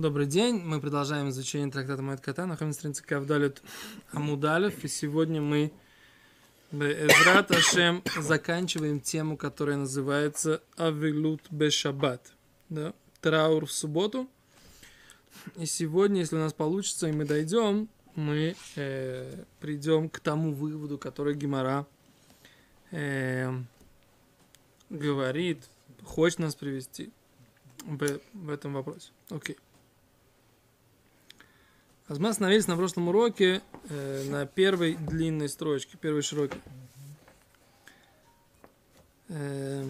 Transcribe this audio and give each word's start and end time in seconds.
Добрый 0.00 0.24
день. 0.24 0.62
Мы 0.64 0.80
продолжаем 0.80 1.28
изучение 1.28 1.70
трактата 1.70 2.00
Моэт 2.00 2.22
Кота. 2.22 2.46
Находимся 2.46 2.66
на 2.68 2.72
странице 2.72 3.04
Кавдалит 3.04 3.62
Амудалев. 4.12 4.82
И 4.82 4.88
сегодня 4.88 5.42
мы 5.42 5.72
Эзрат 6.72 7.50
Ашем 7.50 8.02
заканчиваем 8.16 9.00
тему, 9.00 9.36
которая 9.36 9.76
называется 9.76 10.62
Авилут 10.78 11.42
Бешабат. 11.50 12.32
Да? 12.70 12.94
Траур 13.20 13.66
в 13.66 13.72
субботу. 13.72 14.26
И 15.56 15.66
сегодня, 15.66 16.20
если 16.20 16.36
у 16.36 16.40
нас 16.40 16.54
получится, 16.54 17.06
и 17.06 17.12
мы 17.12 17.26
дойдем, 17.26 17.86
мы 18.14 18.56
э, 18.76 19.44
придем 19.60 20.08
к 20.08 20.18
тому 20.20 20.54
выводу, 20.54 20.96
который 20.96 21.34
Гимара 21.34 21.86
э, 22.90 23.52
говорит, 24.88 25.68
хочет 26.04 26.38
нас 26.38 26.54
привести 26.54 27.12
в, 27.84 28.18
в 28.32 28.48
этом 28.48 28.72
вопросе. 28.72 29.10
Окей. 29.28 29.58
А 29.58 29.69
мы 32.18 32.30
остановились 32.30 32.66
на 32.66 32.76
прошлом 32.76 33.08
уроке 33.08 33.62
э, 33.88 34.24
на 34.28 34.44
первой 34.44 34.96
длинной 34.96 35.48
строчке, 35.48 35.96
первой 35.96 36.22
широкой. 36.22 36.60
Э, 39.28 39.84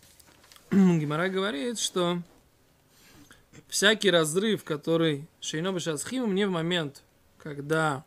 Гимара 0.70 1.28
говорит, 1.28 1.80
что 1.80 2.22
всякий 3.66 4.10
разрыв, 4.10 4.62
который 4.62 5.26
Шейноба 5.40 5.80
Шасхим, 5.80 6.30
мне 6.30 6.46
в 6.46 6.50
момент, 6.50 7.02
когда 7.38 8.04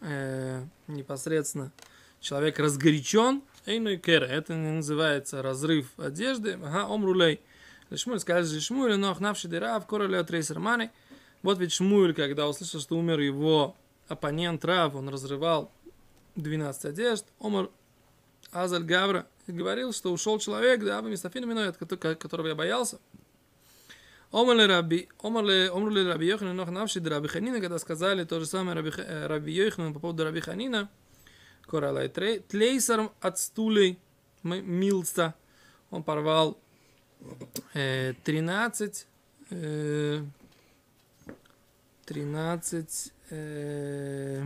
э, 0.00 0.64
непосредственно 0.88 1.70
человек 2.18 2.58
разгорячен, 2.58 3.42
Эйну 3.64 3.96
Кера, 3.96 4.24
это 4.24 4.54
называется 4.54 5.40
разрыв 5.40 5.86
одежды, 5.98 6.54
ага, 6.54 6.92
омрулей. 6.92 7.40
Шмуль 7.94 8.18
сказал, 8.18 8.44
Шмуль, 8.60 8.96
но 8.96 9.16
навши 9.20 9.46
дыра, 9.46 9.78
в 9.78 9.86
короле 9.86 10.18
от 10.18 10.28
рейсерманы– 10.32 10.90
вот 11.42 11.58
ведь 11.58 11.72
Шмуэль, 11.72 12.14
когда 12.14 12.48
услышал, 12.48 12.80
что 12.80 12.96
умер 12.96 13.20
его 13.20 13.76
оппонент 14.08 14.64
Рав, 14.64 14.94
он 14.94 15.08
разрывал 15.08 15.70
12 16.36 16.84
одежд, 16.86 17.24
Омар 17.40 17.68
Азаль 18.52 18.84
Гавра 18.84 19.26
говорил, 19.46 19.92
что 19.92 20.12
ушел 20.12 20.38
человек, 20.38 20.84
да, 20.84 21.00
Мистафин 21.00 21.48
Миноет, 21.48 21.76
которого 21.76 22.48
я 22.48 22.54
боялся. 22.54 22.98
Омар 24.30 24.56
ли 24.56 24.66
Раби, 24.66 25.08
Омар 25.20 25.44
ли, 25.44 25.68
Омар 25.68 25.92
ли 25.92 26.06
Раби 26.06 26.26
Йоханин, 26.26 26.56
нох 26.56 26.70
навши 26.70 27.00
Раби 27.00 27.28
Ханина, 27.28 27.60
когда 27.60 27.78
сказали 27.78 28.24
то 28.24 28.40
же 28.40 28.46
самое 28.46 28.76
Раби, 28.76 28.90
э, 28.96 29.26
Раби 29.26 29.52
Йоханин 29.52 29.92
по 29.92 30.00
поводу 30.00 30.24
Раби 30.24 30.40
Ханина, 30.40 30.88
Коралай 31.66 32.08
Тлейсарм 32.08 33.12
от 33.20 33.38
стулей 33.38 33.98
Милста, 34.42 35.34
он 35.90 36.02
порвал 36.02 36.58
э, 37.74 38.14
13 38.24 39.06
э, 39.50 40.24
13 42.06 43.12
э, 43.30 44.44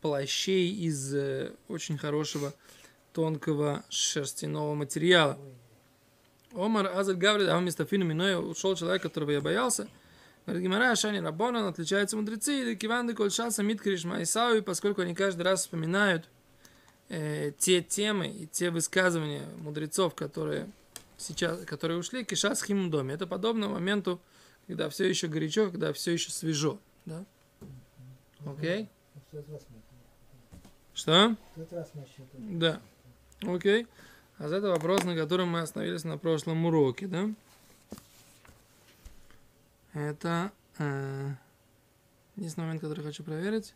плащей 0.00 0.72
из 0.72 1.14
э, 1.14 1.52
очень 1.68 1.98
хорошего 1.98 2.52
тонкого 3.12 3.84
шерстяного 3.88 4.74
материала. 4.74 5.38
Омар 6.52 6.86
Азаль 6.86 7.16
Гаврид, 7.16 7.48
а 7.48 7.58
вместо 7.58 7.84
фину 7.84 8.04
миноя 8.04 8.38
ушел 8.38 8.76
человек, 8.76 9.02
которого 9.02 9.30
я 9.30 9.40
боялся. 9.40 9.88
Говорит, 10.46 10.64
Гимара, 10.64 10.94
Шани 10.94 11.18
Рабон, 11.18 11.56
он 11.56 11.66
отличается 11.66 12.16
мудрецы, 12.16 12.72
и 12.72 12.76
Киванды 12.76 13.14
Кольшаса, 13.14 13.62
Миткриш 13.62 14.04
Майсауи, 14.04 14.60
поскольку 14.60 15.00
они 15.00 15.14
каждый 15.14 15.42
раз 15.42 15.60
вспоминают 15.60 16.28
э, 17.08 17.52
те 17.58 17.82
темы 17.82 18.28
и 18.28 18.46
те 18.46 18.70
высказывания 18.70 19.46
мудрецов, 19.58 20.14
которые 20.14 20.68
сейчас, 21.16 21.64
которые 21.64 21.98
ушли, 21.98 22.24
киша 22.24 22.54
с 22.54 22.62
доме. 22.66 23.14
Это 23.14 23.26
подобно 23.26 23.68
моменту, 23.68 24.20
когда 24.66 24.88
все 24.88 25.08
еще 25.08 25.28
горячо, 25.28 25.70
когда 25.70 25.92
все 25.92 26.12
еще 26.12 26.30
свежо. 26.30 26.78
Да? 27.06 27.24
Окей? 28.46 28.88
Что? 30.94 31.36
Да. 32.34 32.80
Окей. 33.42 33.86
А 34.38 34.46
это 34.46 34.68
вопрос, 34.68 35.04
на 35.04 35.14
котором 35.14 35.48
мы 35.48 35.60
остановились 35.60 36.04
на 36.04 36.18
прошлом 36.18 36.66
уроке, 36.66 37.06
да? 37.06 37.30
Это 39.92 40.50
э, 40.78 41.34
единственный 42.36 42.64
момент, 42.64 42.80
который 42.80 43.04
хочу 43.04 43.22
проверить. 43.22 43.74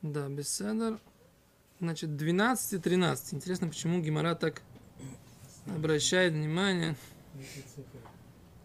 Да, 0.00 0.28
беседер. 0.28 0.98
Значит, 1.80 2.16
12 2.16 2.72
и 2.74 2.78
13. 2.78 3.34
Интересно, 3.34 3.68
почему 3.68 4.00
Гимара 4.00 4.34
так 4.34 4.62
обращает 5.66 6.32
внимание. 6.32 6.96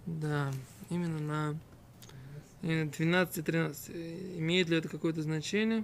Да, 0.06 0.51
именно 0.90 1.19
на 1.19 1.59
12 2.62 3.46
13. 3.46 3.90
Имеет 4.38 4.69
ли 4.69 4.78
это 4.78 4.90
какое-то 4.90 5.22
значение? 5.22 5.84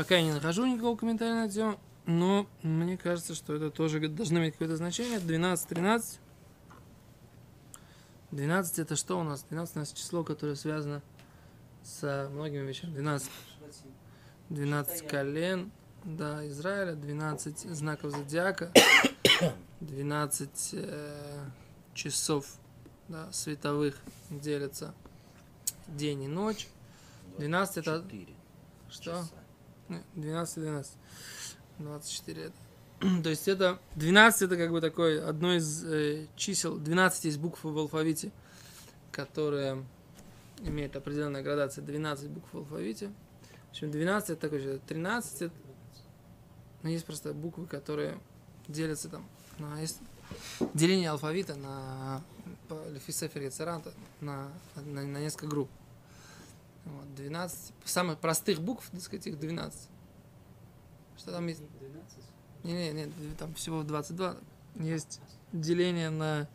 Пока 0.00 0.16
я 0.16 0.22
не 0.22 0.32
нахожу 0.32 0.64
никакого 0.64 0.96
комментария 0.96 1.34
на 1.34 1.48
тему, 1.50 1.78
но 2.06 2.46
мне 2.62 2.96
кажется, 2.96 3.34
что 3.34 3.54
это 3.54 3.70
тоже 3.70 4.06
должно 4.08 4.38
иметь 4.40 4.52
какое-то 4.52 4.76
значение. 4.76 5.20
12, 5.20 5.68
13. 5.68 6.20
12 8.32 8.78
это 8.78 8.96
что 8.96 9.18
у 9.18 9.22
нас? 9.22 9.44
12 9.48 9.76
у 9.76 9.78
нас 9.80 9.92
число, 9.92 10.24
которое 10.24 10.54
связано 10.54 11.02
с 11.82 12.28
многими 12.32 12.66
вещами. 12.66 12.92
12, 12.92 13.30
12 14.50 15.08
колен, 15.08 15.70
да, 16.04 16.46
Израиля, 16.48 16.94
12 16.94 17.58
знаков 17.58 18.12
зодиака, 18.12 18.72
12 19.80 20.70
э, 20.72 21.44
часов 21.94 22.46
да, 23.08 23.30
световых 23.32 23.96
делятся 24.30 24.94
день 25.88 26.24
и 26.24 26.28
ночь. 26.28 26.68
12 27.38 27.78
это... 27.78 28.04
Что? 28.88 29.24
12 30.14 30.54
12. 30.56 30.92
24 31.84 32.42
это. 32.42 32.54
То 33.22 33.30
есть 33.30 33.48
это 33.48 33.78
12 33.96 34.42
это 34.42 34.56
как 34.56 34.70
бы 34.70 34.80
такое 34.80 35.26
одно 35.26 35.54
из 35.54 35.84
э, 35.84 36.26
чисел, 36.36 36.76
12 36.76 37.24
есть 37.24 37.38
букв 37.38 37.64
в 37.64 37.78
алфавите, 37.78 38.30
которые 39.10 39.84
имеют 40.60 40.96
определенную 40.96 41.42
градацию, 41.42 41.84
12 41.84 42.28
букв 42.28 42.48
в 42.52 42.58
алфавите. 42.58 43.10
В 43.68 43.70
общем, 43.70 43.90
12 43.90 44.30
это 44.30 44.40
такое 44.40 44.60
же, 44.60 44.80
13 44.86 45.42
это, 45.42 45.54
ну, 46.82 46.90
есть 46.90 47.06
просто 47.06 47.32
буквы, 47.32 47.66
которые 47.66 48.18
делятся 48.68 49.08
там, 49.08 49.26
ну, 49.58 49.76
есть 49.76 50.00
деление 50.74 51.10
алфавита 51.10 51.54
на 51.54 52.22
Лефисефер 52.90 53.42
Яцеранта 53.42 53.92
на, 54.20 54.48
на, 54.76 55.04
на 55.04 55.18
несколько 55.18 55.46
групп. 55.46 55.70
Вот, 56.84 57.14
12, 57.14 57.72
самых 57.84 58.18
простых 58.18 58.60
букв, 58.60 58.88
так 58.90 59.00
сказать, 59.00 59.26
их 59.26 59.38
12. 59.38 59.88
Что 61.20 61.32
там 61.32 61.46
есть? 61.48 61.62
12? 61.78 62.18
Не, 62.64 62.92
не, 62.92 63.04
не, 63.04 63.34
там 63.34 63.52
всего 63.52 63.82
22. 63.82 64.36
Есть 64.76 65.20
деление 65.52 66.08
на 66.08 66.48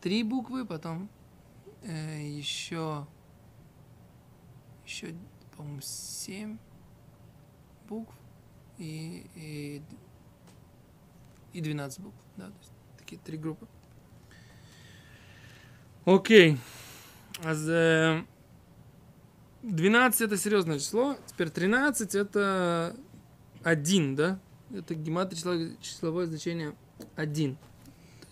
три 0.00 0.22
буквы, 0.22 0.64
потом 0.64 1.10
э, 1.82 2.22
еще, 2.22 3.06
еще, 4.86 5.14
по-моему, 5.54 5.82
7 5.82 6.56
букв 7.86 8.14
и, 8.78 9.26
и, 9.34 9.82
и 11.52 11.60
12 11.60 12.00
букв. 12.00 12.16
Да, 12.38 12.46
то 12.46 12.58
есть 12.60 12.72
такие 12.96 13.20
три 13.20 13.36
группы. 13.36 13.68
Окей. 16.06 16.56
А 17.44 18.24
12 19.62 20.20
это 20.22 20.38
серьезное 20.38 20.78
число. 20.78 21.18
Теперь 21.26 21.50
13 21.50 22.14
это 22.14 22.96
один, 23.62 24.16
да? 24.16 24.40
Это 24.72 24.94
гематрия 24.94 25.76
числовое 25.80 26.26
значение 26.26 26.74
один. 27.16 27.56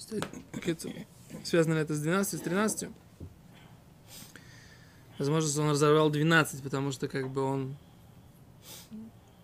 То 0.09 0.17
есть, 0.67 0.87
связано 1.45 1.75
ли 1.75 1.81
это 1.81 1.95
с 1.95 2.01
12, 2.01 2.39
с 2.39 2.43
13? 2.43 2.91
Возможно, 5.19 5.49
что 5.49 5.63
он 5.63 5.71
разорвал 5.71 6.11
12, 6.11 6.63
потому 6.63 6.93
что 6.93 7.09
как 7.09 7.31
бы 7.31 7.43
он 7.43 7.77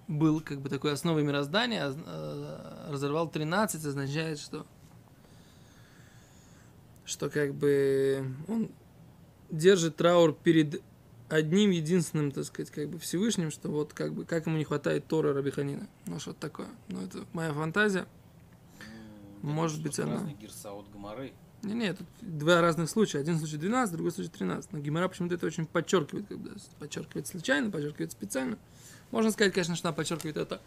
был 0.07 0.41
как 0.41 0.61
бы 0.61 0.69
такой 0.69 0.93
основой 0.93 1.23
мироздания, 1.23 1.85
а, 1.87 2.87
а 2.87 2.93
разорвал 2.93 3.31
13, 3.31 3.85
означает, 3.85 4.39
что 4.39 4.67
что 7.05 7.31
как 7.31 7.55
бы 7.55 8.25
он 8.49 8.71
держит 9.51 9.97
траур 9.97 10.35
перед 10.35 10.83
одним 11.33 11.71
единственным, 11.71 12.31
так 12.31 12.45
сказать, 12.45 12.71
как 12.71 12.89
бы 12.89 12.99
Всевышним, 12.99 13.51
что 13.51 13.71
вот 13.71 13.93
как 13.93 14.13
бы, 14.13 14.25
как 14.25 14.47
ему 14.47 14.59
не 14.59 14.65
хватает 14.65 15.07
Тора 15.07 15.33
Рабиханина. 15.33 15.89
Ну, 16.07 16.19
что-то 16.21 16.41
такое. 16.41 16.69
Ну, 16.89 17.01
это 17.01 17.25
моя 17.33 17.53
фантазия. 17.53 18.07
Может 19.43 19.83
быть, 19.83 19.99
она... 19.99 20.21
Не, 21.63 21.75
нет, 21.75 21.99
тут 21.99 22.09
два 22.21 22.61
разных 22.61 22.91
случая. 22.91 23.21
Один 23.21 23.39
случай 23.39 23.57
12, 23.57 23.95
другой 23.95 24.13
случай 24.13 24.31
13. 24.31 24.73
Но 24.73 24.79
Гимара 24.81 25.09
почему-то 25.09 25.37
это 25.37 25.47
очень 25.47 25.65
подчеркивает, 25.65 26.27
как 26.27 26.39
бы, 26.39 26.53
подчеркивает 26.79 27.27
случайно, 27.27 27.71
подчеркивает 27.71 28.13
специально. 28.13 28.59
Можно 29.11 29.31
сказать, 29.31 29.53
конечно, 29.53 29.77
что 29.77 29.89
она 29.89 29.95
подчеркивает 29.95 30.37
это, 30.37 30.61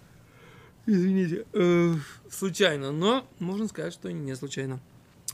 извините, 0.85 1.45
э, 1.53 1.95
случайно, 2.29 2.91
но 2.91 3.27
можно 3.39 3.67
сказать, 3.67 3.94
что 3.94 4.12
не 4.12 4.35
случайно. 4.35 4.79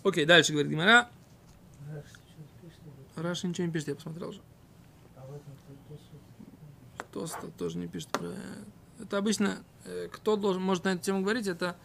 Окей, 0.04 0.25
дальше 0.25 0.54
говорит 0.54 0.72
Гимара. 0.72 1.10
Раша 3.16 3.48
ничего 3.48 3.68
не 3.68 3.74
пишет, 3.74 3.89
я 3.89 3.95
посмотрел 3.95 4.30
уже. 4.30 4.42
А 5.16 5.25
в 5.28 5.30
этом 5.30 5.54
тут 5.68 6.00
Тоста 7.12 7.48
тоже 7.58 7.78
не 7.78 7.88
пишет 7.88 8.10
про... 8.10 8.34
Это 9.00 9.18
обычно, 9.18 9.63
э, 9.86 10.08
кто 10.12 10.36
должен, 10.36 10.62
может 10.62 10.84
на 10.84 10.90
эту 10.90 11.02
тему 11.04 11.22
говорить, 11.22 11.48
это, 11.48 11.75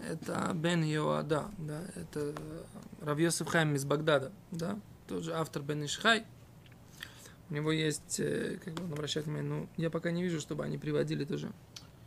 это 0.00 0.52
Бен 0.54 0.82
Йоада, 0.82 1.50
да, 1.58 1.82
это 1.94 2.34
Рав 3.02 3.18
Йосеф 3.18 3.48
Хайм 3.48 3.74
из 3.74 3.84
Багдада, 3.84 4.32
да, 4.50 4.78
тот 5.06 5.22
же 5.22 5.34
автор 5.34 5.62
Бен 5.62 5.84
Ишхай. 5.84 6.24
У 7.48 7.54
него 7.54 7.70
есть, 7.70 8.18
э, 8.20 8.58
как 8.64 8.74
бы 8.74 8.84
он 8.84 8.92
обращает 8.94 9.26
внимание, 9.26 9.50
ну, 9.50 9.68
я 9.76 9.90
пока 9.90 10.10
не 10.10 10.22
вижу, 10.22 10.40
чтобы 10.40 10.64
они 10.64 10.78
приводили 10.78 11.24
тоже 11.24 11.52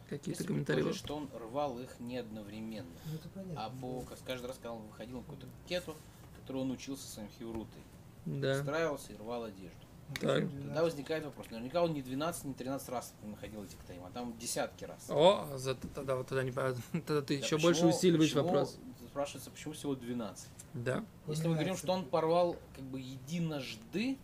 какие-то 0.10 0.42
Если 0.42 0.48
комментарии. 0.48 0.78
предположить, 0.82 1.06
что 1.06 1.16
он 1.16 1.30
рвал 1.40 1.80
их 1.80 2.00
не 2.00 2.18
одновременно, 2.18 2.90
Ну 3.36 3.54
а 3.56 3.70
по, 3.70 4.04
каждый 4.26 4.48
раз, 4.48 4.58
когда 4.58 4.74
он 4.74 4.82
выходил 4.88 5.18
на 5.18 5.22
какую-то 5.24 5.48
кету, 5.68 5.96
которую 6.42 6.66
он 6.66 6.72
учился 6.72 7.08
своим 7.08 7.30
хиурутой, 7.38 7.82
Да, 8.26 8.60
устраивался 8.60 9.14
и 9.14 9.18
рвал 9.18 9.44
одежду. 9.46 9.78
Так. 10.16 10.22
Тогда 10.22 10.40
12? 10.58 10.84
возникает 10.84 11.26
вопрос. 11.26 11.48
Наверняка 11.52 11.84
он 11.84 11.94
не 11.94 12.02
12, 12.02 12.46
не 12.46 12.54
13 12.54 12.90
раз 12.90 13.14
находил 13.24 13.64
эти 13.64 13.76
ктаим, 13.76 14.04
а 14.06 14.10
там 14.12 14.36
десятки 14.38 14.84
раз. 14.86 15.10
О, 15.10 15.48
зато 15.58 15.88
тогда 15.94 16.16
вот 16.16 16.28
тогда 16.28 16.44
не 16.44 16.52
понятно. 16.52 16.82
Тогда 16.92 17.22
ты 17.22 17.38
Да 17.40 17.46
еще 17.46 17.56
почему- 17.58 17.62
больше 17.62 17.86
усиливаешь 17.86 18.32
почему- 18.32 18.44
вопрос. 18.46 18.78
Спрашивается, 19.10 19.50
почему 19.52 19.74
всего 19.74 19.96
12? 19.96 20.48
Да. 20.74 21.04
Если 21.28 21.48
мы 21.48 21.56
говорим, 21.56 21.76
что 21.78 21.92
он 21.94 22.06
порвал 22.06 22.56
как 22.76 22.84
бы 22.86 23.00
единожды, 23.00 24.18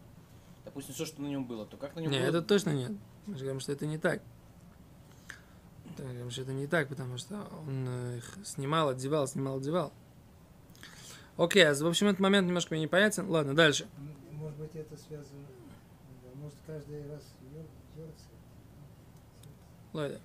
допустим, 0.64 0.94
все, 0.94 1.06
что 1.06 1.22
на 1.22 1.28
нем 1.28 1.46
было, 1.46 1.66
то 1.66 1.76
как 1.78 1.96
на 1.96 2.00
нем 2.02 2.12
Не, 2.12 2.20
было? 2.20 2.28
это 2.28 2.42
точно 2.42 2.70
нет. 2.72 2.92
Мы 3.26 3.34
же 3.36 3.42
говорим, 3.46 3.60
что 3.60 3.72
это 3.72 3.86
не 3.86 3.98
так. 3.98 4.22
Мы 5.98 6.04
говорим, 6.06 6.30
что 6.30 6.42
это 6.42 6.54
не 6.54 6.68
так, 6.68 6.90
потому 6.90 7.18
что 7.18 7.48
он 7.68 7.86
э, 7.88 8.18
их 8.18 8.38
снимал, 8.44 8.90
одевал, 8.90 9.28
снимал, 9.28 9.58
одевал. 9.58 9.94
Окей, 11.38 11.68
а 11.68 11.74
в 11.74 11.86
общем, 11.88 12.08
этот 12.08 12.20
момент 12.20 12.48
немножко 12.48 12.74
мне 12.74 12.84
непонятен. 12.84 13.30
Ладно, 13.30 13.56
дальше. 13.56 13.88
Может 14.32 14.58
быть, 14.58 14.76
это 14.76 14.96
связано... 14.98 15.46
Может, 16.46 16.60
каждый 16.68 17.02
раз 17.10 17.24
знаю. 19.92 20.20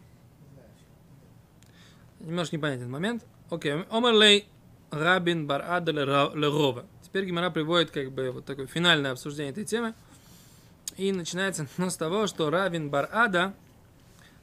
Немножко 2.19 2.56
непонятен 2.56 2.90
момент. 2.90 3.25
Окей. 3.49 3.84
Омерлей 3.90 4.46
Рабин 4.90 5.46
Барада 5.46 5.93
Лерова. 5.93 6.84
Теперь 7.02 7.25
Гимара 7.25 7.49
приводит 7.49 7.90
как 7.90 8.12
бы 8.12 8.32
вот 8.32 8.44
такое 8.44 8.67
финальное 8.67 9.12
обсуждение 9.12 9.52
этой 9.52 9.64
темы. 9.64 9.94
И 10.99 11.11
начинается 11.12 11.67
оно 11.78 11.88
с 11.88 11.96
того, 11.96 12.26
что 12.26 12.50
Равин 12.50 12.90
Барада 12.90 13.55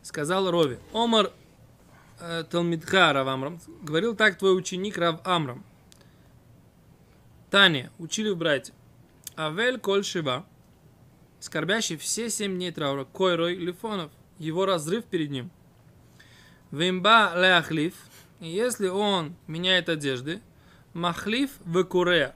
сказал 0.01 0.49
Рове. 0.49 0.79
Омар 0.93 1.31
э, 2.19 2.43
Талмидха 2.49 3.13
Рав 3.13 3.27
Амрам. 3.27 3.59
Говорил 3.83 4.15
так 4.15 4.39
твой 4.39 4.57
ученик 4.57 4.97
Рав 4.97 5.19
Амрам. 5.23 5.63
Таня, 7.51 7.91
учили 7.99 8.31
в 8.31 8.37
братья. 8.37 8.73
Авель 9.35 9.79
Коль 9.79 10.03
Шива, 10.03 10.43
скорбящий 11.39 11.97
все 11.97 12.29
семь 12.29 12.55
дней 12.55 12.71
траура, 12.71 13.05
Койрой 13.05 13.55
Лифонов, 13.55 14.11
его 14.37 14.65
разрыв 14.65 15.05
перед 15.05 15.29
ним. 15.31 15.51
Вимба 16.71 17.33
леахлиф, 17.35 17.93
если 18.39 18.87
он 18.87 19.35
меняет 19.47 19.89
одежды, 19.89 20.41
махлиф 20.93 21.51
векуре, 21.65 22.35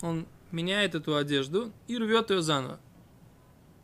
он 0.00 0.26
меняет 0.50 0.94
эту 0.94 1.16
одежду 1.16 1.72
и 1.88 1.98
рвет 1.98 2.30
ее 2.30 2.40
заново. 2.40 2.78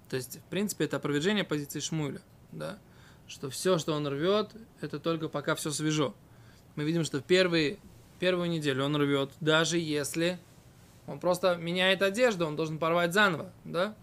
То 0.09 0.17
есть, 0.17 0.39
в 0.39 0.45
принципе, 0.45 0.85
это 0.85 0.97
опровержение 0.97 1.45
позиции 1.45 1.81
Шмуля, 1.81 2.21
да, 2.53 2.79
что 3.27 3.51
все, 3.51 3.79
что 3.79 3.95
он 3.95 4.07
рвет, 4.07 4.51
это 4.81 4.99
только 4.99 5.29
пока 5.29 5.55
все 5.55 5.71
свежо. 5.71 6.15
Мы 6.77 6.85
видим, 6.85 7.05
что 7.05 7.21
в 7.21 7.25
первые, 7.25 7.79
первую 8.19 8.49
неделю 8.49 8.85
он 8.85 8.97
рвет, 8.97 9.31
даже 9.41 9.79
если 9.79 10.39
он 11.07 11.19
просто 11.19 11.57
меняет 11.57 12.03
одежду, 12.03 12.47
он 12.47 12.57
должен 12.57 12.79
порвать 12.79 13.12
заново, 13.12 13.53
да? 13.65 13.97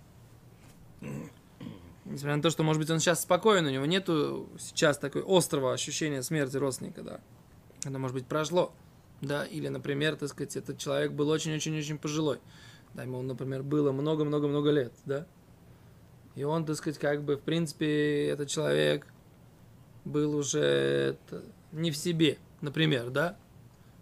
Несмотря 2.06 2.38
на 2.38 2.42
то, 2.42 2.50
что, 2.50 2.64
может 2.64 2.82
быть, 2.82 2.90
он 2.90 3.00
сейчас 3.00 3.22
спокоен, 3.22 3.66
у 3.66 3.70
него 3.70 3.86
нету 3.86 4.48
сейчас 4.58 4.98
такой 4.98 5.24
острого 5.28 5.74
ощущения 5.74 6.24
смерти 6.24 6.56
родственника, 6.58 7.04
да. 7.04 7.20
Это, 7.84 8.00
может 8.00 8.16
быть, 8.16 8.26
прошло, 8.26 8.74
да. 9.22 9.46
Или, 9.46 9.68
например, 9.68 10.16
так 10.16 10.30
сказать, 10.30 10.56
этот 10.56 10.78
человек 10.78 11.12
был 11.12 11.30
очень-очень-очень 11.30 11.98
пожилой. 11.98 12.40
Да, 12.94 13.04
ему, 13.04 13.22
например, 13.22 13.62
было 13.62 13.92
много-много-много 13.92 14.72
лет, 14.72 14.94
да. 15.06 15.28
И 16.36 16.44
он, 16.44 16.66
так 16.66 16.78
сказать, 16.78 16.98
как 16.98 17.24
бы, 17.24 17.36
в 17.36 17.42
принципе, 17.42 18.28
этот 18.28 18.48
человек 18.48 19.08
был 20.06 20.36
уже 20.36 21.18
не 21.72 21.92
в 21.92 21.98
себе, 21.98 22.38
например, 22.62 23.10
да. 23.10 23.38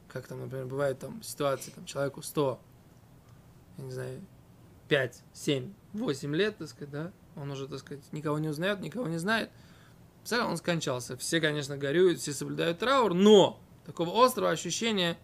Как 0.09 0.27
там, 0.27 0.41
например, 0.41 0.67
бывает 0.67 0.99
там 0.99 1.23
ситуации, 1.23 1.71
там, 1.71 1.85
человеку 1.85 2.21
100, 2.21 2.59
я 3.77 3.83
не 3.83 3.91
знаю, 3.91 4.21
5, 4.87 5.23
7, 5.33 5.73
8 5.95 6.35
лет, 6.35 6.57
так 6.57 6.67
сказать, 6.67 6.91
да, 6.91 7.11
он 7.35 7.51
уже, 7.51 7.67
так 7.67 7.79
сказать, 7.79 8.03
никого 8.11 8.39
не 8.39 8.49
узнает, 8.49 8.79
никого 8.79 9.07
не 9.07 9.17
знает. 9.17 9.49
Представляете, 10.19 10.51
он 10.51 10.57
скончался. 10.57 11.17
Все, 11.17 11.39
конечно, 11.39 11.77
горюют, 11.77 12.19
все 12.19 12.33
соблюдают 12.33 12.79
траур, 12.79 13.13
но 13.13 13.59
такого 13.85 14.25
острого 14.25 14.49
ощущения 14.49 15.17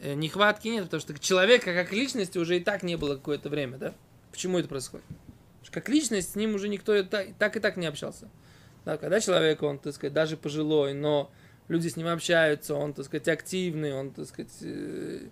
э, 0.00 0.14
нехватки 0.14 0.68
нет, 0.68 0.84
потому 0.84 1.00
что 1.00 1.18
человека 1.18 1.74
как 1.74 1.92
личности 1.92 2.38
уже 2.38 2.58
и 2.58 2.60
так 2.60 2.82
не 2.82 2.96
было 2.96 3.16
какое-то 3.16 3.48
время, 3.48 3.78
да? 3.78 3.94
Почему 4.30 4.58
это 4.58 4.68
происходит? 4.68 5.06
Потому 5.06 5.64
что 5.64 5.72
как 5.72 5.88
личность 5.88 6.32
с 6.32 6.36
ним 6.36 6.54
уже 6.54 6.68
никто 6.68 6.94
и 6.94 7.02
так, 7.02 7.28
так 7.38 7.56
и 7.56 7.60
так 7.60 7.76
не 7.76 7.86
общался. 7.86 8.28
Да, 8.84 8.98
когда 8.98 9.18
человек, 9.20 9.62
он, 9.62 9.78
так 9.78 9.94
сказать, 9.94 10.12
даже 10.12 10.36
пожилой, 10.36 10.94
но 10.94 11.30
люди 11.66 11.88
с 11.88 11.96
ним 11.96 12.06
общаются, 12.06 12.74
он, 12.74 12.94
так 12.94 13.04
сказать, 13.06 13.26
активный, 13.26 13.92
он, 13.92 14.12
так 14.12 14.26
сказать, 14.26 14.52
э, 14.60 15.26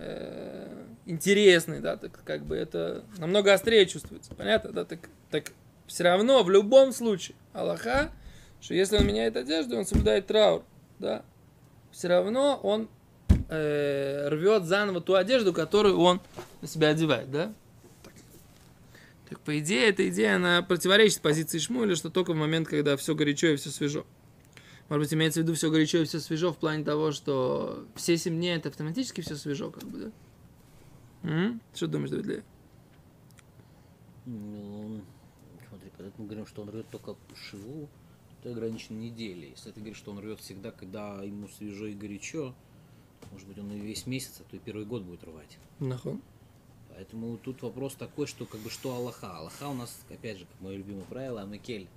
э, 0.00 0.84
интересный, 1.06 1.80
да, 1.80 1.96
так 1.96 2.20
как 2.24 2.44
бы 2.44 2.56
это 2.56 3.04
намного 3.18 3.52
острее 3.52 3.86
чувствуется, 3.86 4.34
понятно, 4.34 4.72
да, 4.72 4.84
так, 4.84 5.08
так 5.30 5.52
все 5.86 6.04
равно 6.04 6.42
в 6.42 6.50
любом 6.50 6.92
случае 6.92 7.36
Аллаха, 7.52 8.10
что 8.60 8.74
если 8.74 8.96
он 8.96 9.06
меняет 9.06 9.36
одежду, 9.36 9.76
он 9.76 9.84
соблюдает 9.84 10.26
траур, 10.26 10.64
да, 10.98 11.22
все 11.90 12.08
равно 12.08 12.58
он 12.62 12.88
э, 13.48 14.28
рвет 14.28 14.64
заново 14.64 15.00
ту 15.00 15.14
одежду, 15.14 15.52
которую 15.52 15.98
он 15.98 16.20
на 16.62 16.68
себя 16.68 16.88
одевает, 16.88 17.30
да. 17.30 17.52
Так, 18.02 18.12
так 19.28 19.40
по 19.40 19.58
идее, 19.58 19.88
эта 19.88 20.08
идея, 20.08 20.36
она 20.36 20.62
противоречит 20.62 21.20
позиции 21.20 21.58
Шмуля, 21.58 21.96
что 21.96 22.10
только 22.10 22.32
в 22.32 22.36
момент, 22.36 22.68
когда 22.68 22.96
все 22.96 23.14
горячо 23.14 23.48
и 23.48 23.56
все 23.56 23.70
свежо. 23.70 24.06
Может 24.90 25.04
быть, 25.04 25.14
имеется 25.14 25.40
в 25.40 25.44
виду 25.44 25.54
все 25.54 25.70
горячо 25.70 25.98
и 25.98 26.04
все 26.04 26.18
свежо 26.18 26.52
в 26.52 26.58
плане 26.58 26.84
того, 26.84 27.12
что 27.12 27.86
все 27.94 28.16
7 28.16 28.34
дней 28.34 28.56
это 28.56 28.70
автоматически 28.70 29.20
все 29.20 29.36
свежо, 29.36 29.70
как 29.70 29.84
бы, 29.84 29.98
да? 29.98 31.30
М? 31.30 31.60
Что 31.72 31.86
думаешь, 31.86 32.10
Давид? 32.10 32.44
Ну, 34.26 35.00
смотри, 35.68 35.90
когда 35.96 36.10
мы 36.18 36.26
говорим, 36.26 36.44
что 36.44 36.62
он 36.62 36.70
рвет 36.70 36.90
только 36.90 37.16
шиву, 37.36 37.88
то 38.42 38.50
ограничено 38.50 38.98
неделей. 38.98 39.50
Если 39.50 39.70
ты 39.70 39.78
говоришь, 39.78 39.98
что 39.98 40.10
он 40.10 40.18
рвет 40.18 40.40
всегда, 40.40 40.72
когда 40.72 41.22
ему 41.22 41.46
свежо 41.46 41.86
и 41.86 41.94
горячо, 41.94 42.52
может 43.30 43.46
быть, 43.46 43.58
он 43.58 43.70
и 43.70 43.78
весь 43.78 44.08
месяц, 44.08 44.40
а 44.40 44.50
то 44.50 44.56
и 44.56 44.58
первый 44.58 44.86
год 44.86 45.04
будет 45.04 45.22
рвать. 45.22 45.56
Нахон. 45.78 46.20
Поэтому 46.88 47.38
тут 47.38 47.62
вопрос 47.62 47.94
такой, 47.94 48.26
что 48.26 48.44
как 48.44 48.60
бы 48.60 48.70
что 48.70 48.96
Аллаха. 48.96 49.36
Аллаха 49.36 49.68
у 49.68 49.74
нас, 49.74 50.04
опять 50.10 50.38
же, 50.38 50.46
как 50.46 50.60
мое 50.60 50.78
любимое 50.78 51.04
правило, 51.04 51.42
Амекель, 51.42 51.88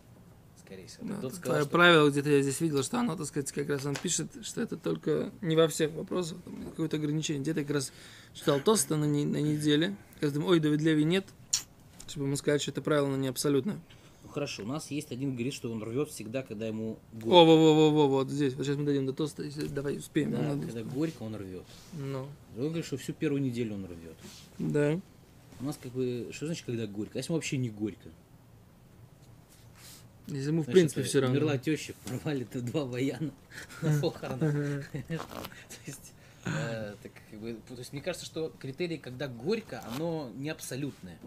скорее 0.74 0.88
всего. 0.88 1.08
Да, 1.08 1.28
это 1.28 1.36
сказал, 1.36 1.62
что- 1.62 1.70
правило, 1.70 2.10
где-то 2.10 2.30
я 2.30 2.42
здесь 2.42 2.60
видел, 2.62 2.84
что 2.84 3.00
оно, 3.00 3.16
так 3.16 3.26
сказать, 3.28 3.52
как 3.52 3.70
раз 3.70 3.86
он 3.86 3.96
пишет, 3.96 4.28
что 4.44 4.62
это 4.62 4.78
только 4.78 5.32
не 5.42 5.56
во 5.56 5.68
всех 5.68 5.92
вопросах, 5.94 6.38
какое-то 6.72 6.98
ограничение. 6.98 7.42
Где-то 7.42 7.62
как 7.62 7.72
раз 7.72 7.92
читал 8.34 8.60
Тоста 8.60 8.96
на, 8.96 9.06
не- 9.06 9.26
на 9.26 9.38
неделе. 9.42 9.96
Я 10.22 10.30
думаю, 10.30 10.52
ой, 10.52 10.60
Давид 10.60 10.82
Леви 10.82 11.04
нет, 11.04 11.26
чтобы 12.08 12.26
ему 12.28 12.36
сказать, 12.36 12.62
что 12.62 12.72
это 12.72 12.82
правило, 12.82 13.08
но 13.08 13.18
не 13.18 13.28
абсолютно. 13.28 13.80
Ну, 14.24 14.30
хорошо, 14.30 14.64
у 14.64 14.68
нас 14.68 14.90
есть 14.90 15.12
один 15.12 15.34
говорит, 15.34 15.54
что 15.54 15.72
он 15.72 15.84
рвет 15.84 16.10
всегда, 16.10 16.44
когда 16.44 16.66
ему 16.68 16.94
О, 16.94 17.16
горько. 17.18 17.28
во, 17.30 17.46
во, 17.46 17.74
во, 17.76 17.92
во, 17.92 18.08
вот 18.08 18.30
здесь. 18.30 18.54
Вот 18.54 18.66
сейчас 18.66 18.78
мы 18.78 18.86
дойдем 18.86 19.06
до 19.06 19.14
Тоста, 19.14 19.44
если- 19.44 19.68
давай 19.68 19.98
успеем. 19.98 20.32
Да, 20.32 20.40
надо. 20.42 20.66
когда 20.66 20.84
горько, 20.84 21.24
он 21.24 21.36
рвет. 21.36 21.64
Ну, 21.94 22.26
Другой 22.54 22.70
говорит, 22.70 22.86
что 22.86 22.98
всю 22.98 23.14
первую 23.14 23.42
неделю 23.42 23.76
он 23.76 23.86
рвет. 23.86 24.16
да. 24.60 25.00
У 25.60 25.66
нас 25.66 25.80
как 25.82 25.92
бы, 25.94 26.28
что 26.32 26.48
значит, 26.48 26.66
когда 26.66 26.88
горько? 26.88 27.12
А 27.14 27.18
если 27.20 27.32
вообще 27.32 27.58
не 27.58 27.70
горько? 27.70 28.10
Если 30.28 30.48
ему, 30.48 30.62
в 30.62 30.66
Значит, 30.66 30.74
принципе, 30.74 31.02
это 31.02 31.10
все 31.10 31.20
равно. 31.20 31.38
Умерла 31.38 31.58
теща, 31.58 31.94
порвали-то 32.06 32.62
два 32.62 32.86
вояна 32.86 33.32
на 33.82 34.00
похоронах. 34.00 34.54
То 34.92 35.78
есть, 35.86 36.14
э, 36.46 36.96
так 37.02 37.12
как 37.30 37.40
бы, 37.40 37.60
то 37.68 37.76
есть 37.76 37.92
мне 37.92 38.02
кажется, 38.02 38.26
что 38.26 38.50
критерий, 38.60 38.98
когда 38.98 39.28
горько, 39.28 39.84
оно 39.96 40.32
не 40.36 40.50
абсолютное. 40.50 41.20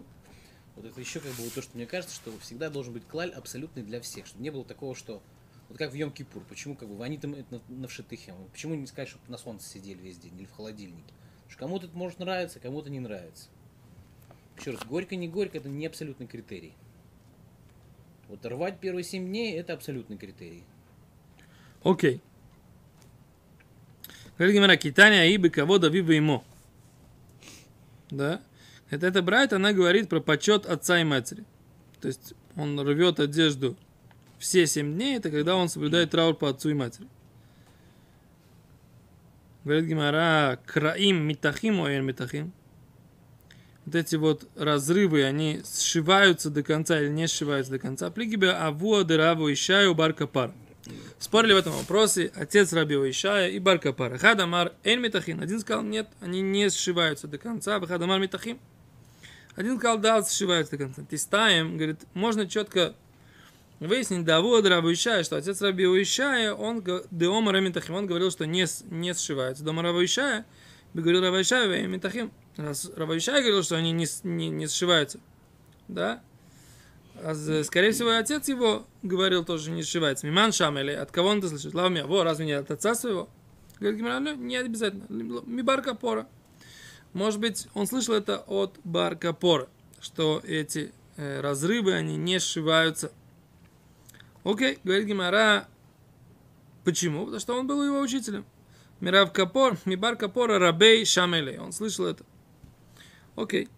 Вот 0.75 0.85
это 0.85 0.99
еще 0.99 1.19
как 1.19 1.31
бы 1.31 1.43
вот 1.43 1.53
то, 1.53 1.61
что 1.61 1.75
мне 1.75 1.85
кажется, 1.85 2.15
что 2.15 2.37
всегда 2.39 2.69
должен 2.69 2.93
быть 2.93 3.05
клаль 3.07 3.31
абсолютный 3.31 3.83
для 3.83 4.01
всех, 4.01 4.25
чтобы 4.25 4.43
не 4.43 4.51
было 4.51 4.63
такого, 4.63 4.95
что 4.95 5.21
Вот 5.69 5.77
как 5.77 5.91
в 5.91 5.95
Йом 5.95 6.11
Кипур. 6.11 6.43
Почему 6.47 6.75
как 6.75 6.87
бы 6.87 7.03
они 7.03 7.17
там 7.17 7.33
это 7.33 7.55
на, 7.55 7.75
на 7.75 7.87
вшитыхе? 7.87 8.33
Почему 8.51 8.75
не 8.75 8.87
сказать, 8.87 9.09
чтобы 9.09 9.23
на 9.27 9.37
солнце 9.37 9.69
сидели 9.69 9.99
весь 9.99 10.17
день 10.17 10.37
или 10.37 10.45
в 10.45 10.51
холодильнике? 10.51 11.13
Потому 11.35 11.49
что 11.49 11.59
кому-то 11.59 11.85
это 11.87 11.97
может 11.97 12.19
нравиться, 12.19 12.59
кому-то 12.59 12.89
не 12.89 12.99
нравится. 12.99 13.49
Еще 14.59 14.71
раз, 14.71 14.83
горько, 14.85 15.15
не 15.15 15.27
горько, 15.27 15.57
это 15.57 15.69
не 15.69 15.85
абсолютный 15.85 16.27
критерий. 16.27 16.73
Вот 18.27 18.45
рвать 18.45 18.79
первые 18.79 19.03
7 19.03 19.25
дней 19.25 19.57
это 19.57 19.73
абсолютный 19.73 20.17
критерий. 20.17 20.63
Окей. 21.83 22.21
Говорит 24.37 24.55
Гимара, 24.55 24.75
Китания 24.75 25.21
Аибы 25.21 25.49
кого 25.49 25.77
Давива 25.77 26.11
ему. 26.11 26.43
Да? 28.09 28.41
Это, 28.89 29.07
это 29.07 29.21
брать, 29.21 29.53
она 29.53 29.73
говорит 29.73 30.09
про 30.09 30.19
почет 30.19 30.65
отца 30.65 30.99
и 30.99 31.03
матери. 31.03 31.43
То 32.01 32.07
есть 32.07 32.33
он 32.55 32.79
рвет 32.79 33.19
одежду 33.19 33.75
все 34.37 34.67
семь 34.67 34.93
дней, 34.93 35.17
это 35.17 35.31
когда 35.31 35.55
он 35.55 35.69
соблюдает 35.69 36.11
траур 36.11 36.35
по 36.35 36.49
отцу 36.49 36.69
и 36.69 36.73
матери. 36.73 37.07
Говорит 39.63 39.85
Гимара, 39.85 40.59
краим 40.65 41.27
митахим, 41.27 41.81
оэн 41.81 42.05
митахим. 42.05 42.53
Вот 43.87 43.95
эти 43.95 44.17
вот 44.17 44.49
разрывы, 44.57 45.23
они 45.23 45.61
сшиваются 45.65 46.49
до 46.49 46.61
конца 46.61 46.99
или 46.99 47.07
не 47.07 47.25
сшиваются 47.25 47.71
до 47.71 47.79
конца. 47.79 48.11
Плигибе 48.11 48.49
авуа 48.49 49.05
дераву 49.05 49.49
ишаю 49.49 49.95
барка 49.95 50.27
пар. 50.27 50.51
Спорили 51.19 51.53
в 51.53 51.57
этом 51.57 51.71
вопросе 51.71 52.29
отец 52.35 52.73
Рабио 52.73 53.09
Ишая 53.09 53.49
и 53.49 53.59
Барка 53.59 53.93
Пара. 53.93 54.17
Хадамар 54.17 54.73
Эн 54.83 55.01
Митахин. 55.01 55.41
Один 55.41 55.61
сказал, 55.61 55.83
нет, 55.83 56.09
они 56.19 56.41
не 56.41 56.69
сшиваются 56.69 57.27
до 57.27 57.37
конца. 57.37 57.79
Хадамар 57.79 58.19
Митахим. 58.19 58.59
Один 59.55 59.77
сказал, 59.77 59.99
да, 59.99 60.21
сшиваются 60.21 60.77
до 60.77 60.83
конца. 60.83 61.03
Тистаем, 61.09 61.77
говорит, 61.77 62.01
можно 62.13 62.45
четко 62.45 62.93
выяснить, 63.79 64.25
да, 64.25 64.41
вот 64.41 64.65
Рабу 64.65 64.91
Ишая, 64.91 65.23
что 65.23 65.37
отец 65.37 65.61
Рабио 65.61 65.95
Ишая, 66.01 66.53
он, 66.53 66.83
Деома 67.09 67.53
Рамитахим, 67.53 67.95
он 67.95 68.05
говорил, 68.05 68.31
что 68.31 68.45
не, 68.45 68.65
не 68.89 69.13
сшиваются. 69.13 69.63
Дома 69.63 69.81
Рабу 69.81 70.03
Ишая, 70.03 70.45
говорил 70.93 71.21
Рабу 71.21 71.39
Ишая, 71.39 71.87
Митахим. 71.87 72.31
Рабу 72.57 73.17
Ишая 73.17 73.41
говорил, 73.41 73.63
что 73.63 73.75
они 73.75 73.91
не, 73.91 74.07
не, 74.23 74.49
не 74.49 74.67
сшиваются. 74.67 75.19
Да? 75.87 76.21
А, 77.15 77.33
скорее 77.63 77.91
всего, 77.91 78.11
отец 78.11 78.47
его 78.47 78.85
говорил 79.03 79.45
тоже 79.45 79.71
не 79.71 79.83
сшивается. 79.83 80.27
Миман 80.27 80.51
Шамели, 80.51 80.91
от 80.91 81.11
кого 81.11 81.29
он 81.29 81.39
это 81.39 81.49
слышит? 81.49 81.73
Лавмия, 81.73 82.05
во, 82.05 82.23
разве 82.23 82.45
не 82.45 82.53
от 82.53 82.69
отца 82.71 82.95
своего? 82.95 83.29
Говорит, 83.79 83.99
Гимара, 83.99 84.19
«Ну, 84.19 84.35
не 84.35 84.57
обязательно. 84.57 85.05
Мибар 85.09 85.81
Капора. 85.81 86.27
Может 87.13 87.39
быть, 87.39 87.67
он 87.73 87.87
слышал 87.87 88.15
это 88.15 88.39
от 88.47 88.79
Бар 88.83 89.15
Капора, 89.15 89.67
что 89.99 90.41
эти 90.43 90.91
э, 91.15 91.41
разрывы, 91.41 91.93
они 91.93 92.17
не 92.17 92.39
сшиваются. 92.39 93.11
Окей, 94.43 94.79
говорит 94.83 95.07
Гимара, 95.07 95.67
почему? 96.83 97.25
Потому 97.25 97.39
что 97.39 97.59
он 97.59 97.67
был 97.67 97.83
его 97.83 97.99
учителем. 97.99 98.45
Мирав 98.99 99.31
Капор, 99.31 99.77
Мибар 99.85 100.15
Капора, 100.15 100.57
Рабей 100.57 101.05
Шамели. 101.05 101.57
Он 101.57 101.71
слышал 101.71 102.05
это. 102.05 102.23
Окей. 103.37 103.69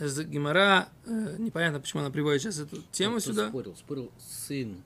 Гимара, 0.00 0.88
э, 1.06 1.36
непонятно, 1.38 1.80
почему 1.80 2.00
она 2.02 2.10
приводит 2.10 2.42
сейчас 2.42 2.58
эту 2.58 2.82
тему 2.90 3.18
Кто 3.18 3.30
сюда. 3.30 3.48
Спорил, 3.48 3.76
спорил 3.76 4.12
сын 4.18 4.82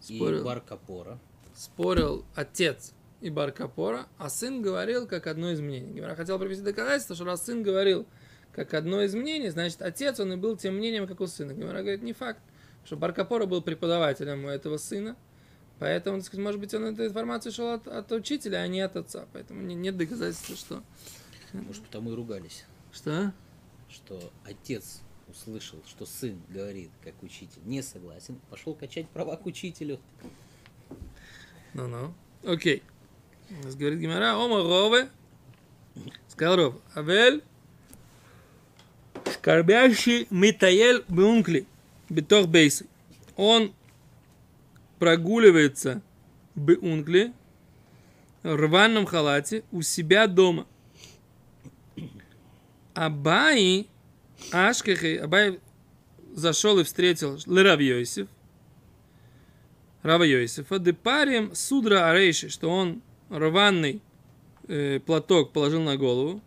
Спорил. 0.00 0.40
и 0.40 0.42
Бар 0.42 0.60
Капора. 0.60 1.18
Спорил 1.54 2.24
отец 2.34 2.92
и 3.20 3.30
Бар 3.30 3.52
Капора, 3.52 4.06
а 4.16 4.30
сын 4.30 4.62
говорил 4.62 5.06
как 5.06 5.26
одно 5.26 5.50
из 5.50 5.60
мнений. 5.60 5.92
Гимара 5.92 6.14
хотел 6.14 6.38
привести 6.38 6.62
доказательство, 6.64 7.14
что 7.14 7.24
раз 7.24 7.44
сын 7.44 7.62
говорил 7.62 8.06
как 8.52 8.74
одно 8.74 9.02
из 9.02 9.14
мнений, 9.14 9.50
значит, 9.50 9.82
отец, 9.82 10.18
он 10.18 10.32
и 10.32 10.36
был 10.36 10.56
тем 10.56 10.76
мнением, 10.76 11.06
как 11.06 11.20
у 11.20 11.26
сына. 11.26 11.52
Гимара 11.52 11.80
говорит, 11.82 12.02
не 12.02 12.12
факт, 12.12 12.40
что 12.84 12.96
Бар 12.96 13.12
Капора 13.12 13.46
был 13.46 13.62
преподавателем 13.62 14.44
у 14.44 14.48
этого 14.48 14.76
сына, 14.76 15.16
поэтому, 15.78 16.18
так 16.18 16.26
сказать, 16.26 16.44
может 16.44 16.60
быть, 16.60 16.74
он 16.74 16.84
эту 16.86 17.04
информацию 17.06 17.52
шел 17.52 17.74
от, 17.74 17.86
от 17.86 18.10
учителя, 18.10 18.58
а 18.58 18.66
не 18.66 18.80
от 18.80 18.96
отца. 18.96 19.26
Поэтому 19.32 19.62
не- 19.62 19.74
нет 19.76 19.96
доказательства, 19.96 20.56
что... 20.56 20.82
Может, 21.52 21.82
потому 21.84 22.12
и 22.12 22.14
ругались. 22.14 22.64
Что? 22.92 23.32
Что 23.88 24.32
отец 24.44 25.00
услышал, 25.28 25.78
что 25.86 26.06
сын 26.06 26.40
говорит, 26.48 26.90
как 27.02 27.22
учитель, 27.22 27.60
не 27.64 27.82
согласен, 27.82 28.40
пошел 28.50 28.74
качать 28.74 29.08
права 29.08 29.36
к 29.36 29.46
учителю. 29.46 30.00
Ну-ну. 31.74 32.14
Окей. 32.44 32.82
Нас 33.64 33.74
говорит 33.74 34.00
Гимара, 34.00 34.36
Ома 34.36 34.62
Рове, 34.62 35.08
сказал 36.28 36.56
Ров, 36.56 36.74
Авель, 36.94 37.42
скорбящий 39.32 40.26
Митаель 40.30 41.04
Беункли, 41.08 41.66
Битох 42.08 42.46
Бейсы. 42.46 42.86
Он 43.36 43.72
прогуливается 44.98 46.02
в 46.54 46.60
Беункли, 46.60 47.32
в 48.42 48.54
рваном 48.54 49.06
халате, 49.06 49.64
у 49.72 49.82
себя 49.82 50.26
дома. 50.26 50.66
Абай, 52.94 53.88
Ашкахи, 54.52 55.16
Абай 55.16 55.60
зашел 56.34 56.78
и 56.78 56.84
встретил 56.84 57.38
Лерав 57.46 57.80
Йосиф, 57.80 58.28
Рава 60.02 60.24
Йосифа, 60.24 60.78
депарием 60.78 61.54
судра 61.54 62.10
арейши, 62.10 62.48
что 62.48 62.70
он 62.70 63.02
рваный 63.28 64.00
э, 64.68 64.98
платок 65.00 65.52
положил 65.52 65.82
на 65.82 65.96
голову. 65.96 66.40